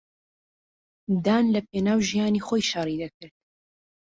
دان 1.25 1.45
لەپێناو 1.55 1.99
ژیانی 2.09 2.45
خۆی 2.47 2.67
شەڕی 2.69 2.99
دەکرد. 3.03 3.33